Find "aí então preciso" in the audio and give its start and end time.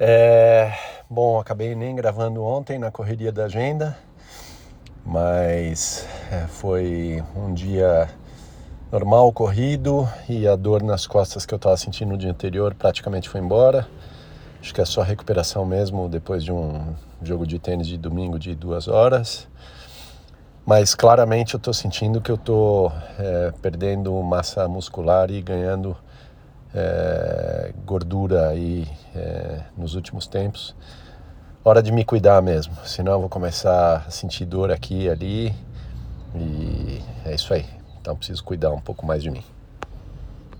37.52-38.42